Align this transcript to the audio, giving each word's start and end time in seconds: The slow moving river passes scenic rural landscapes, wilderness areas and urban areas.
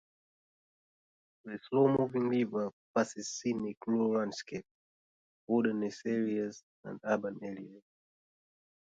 The 1.45 1.59
slow 1.69 1.95
moving 1.95 2.27
river 2.29 2.71
passes 2.95 3.29
scenic 3.29 3.77
rural 3.85 4.17
landscapes, 4.17 4.65
wilderness 5.45 6.01
areas 6.07 6.63
and 6.85 6.99
urban 7.03 7.37
areas. 7.43 7.83